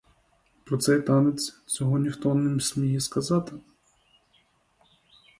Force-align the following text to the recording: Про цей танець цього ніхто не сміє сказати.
Про 0.65 0.77
цей 0.77 1.01
танець 1.01 1.63
цього 1.65 1.99
ніхто 1.99 2.35
не 2.35 2.59
сміє 2.59 2.99
сказати. 2.99 3.53